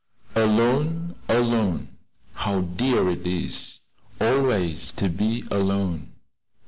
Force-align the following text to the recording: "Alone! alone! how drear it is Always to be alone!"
"Alone! 0.33 1.13
alone! 1.29 1.99
how 2.33 2.61
drear 2.61 3.07
it 3.11 3.27
is 3.27 3.81
Always 4.19 4.91
to 4.93 5.09
be 5.09 5.43
alone!" 5.51 6.13